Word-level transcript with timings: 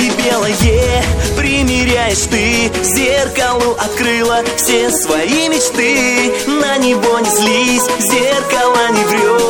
белое 0.00 0.54
Примеряешь 1.36 2.26
ты. 2.30 2.70
Зеркалу 2.82 3.72
открыла 3.78 4.42
все 4.56 4.90
свои 4.90 5.48
мечты. 5.48 6.32
На 6.46 6.78
него 6.78 7.18
не 7.18 7.30
злись, 7.30 7.84
зеркало 8.00 8.88
не 8.90 9.04
врет 9.04 9.41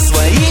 свои 0.00 0.49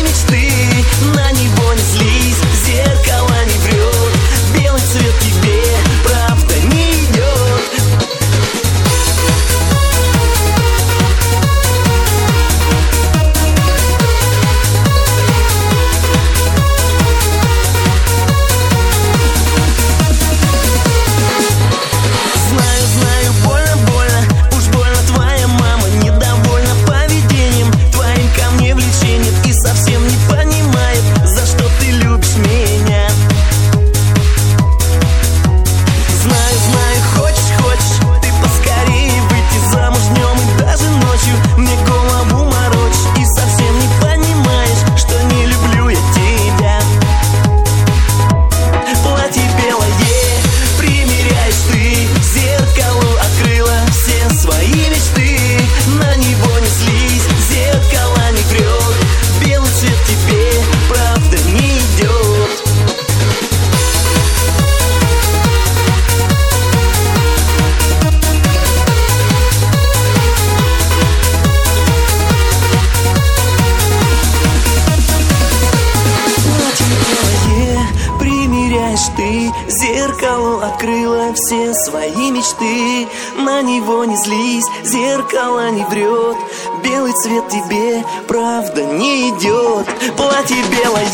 помнишь 78.99 79.15
ты 79.15 79.71
Зеркало 79.71 80.65
открыло 80.65 81.33
все 81.33 81.73
свои 81.73 82.31
мечты. 82.31 83.07
На 83.37 83.61
него 83.61 84.05
не 84.05 84.15
злись, 84.17 84.65
зеркало 84.83 85.69
не 85.71 85.83
врет. 85.85 86.37
Белый 86.83 87.13
цвет 87.13 87.47
тебе, 87.49 88.03
правда, 88.27 88.83
не 88.85 89.29
идет. 89.29 89.85
Платье 90.17 90.57
белое, 90.71 91.05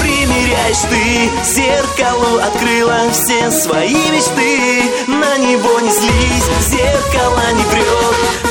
примеряешь 0.00 0.78
ты. 0.90 1.30
Зеркало 1.44 2.44
открыло 2.44 3.10
все 3.12 3.50
свои 3.50 3.94
мечты. 3.94 4.82
На 5.06 5.38
него 5.38 5.80
не 5.80 5.90
злись, 5.90 6.68
зеркало 6.68 7.42
не 7.52 7.64
врет. 7.64 8.45